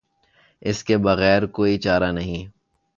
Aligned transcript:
اس 0.61 0.83
کے 0.83 0.97
بغیر 0.97 1.45
کوئی 1.47 1.77
چارہ 1.77 2.11
نہیں۔ 2.11 2.45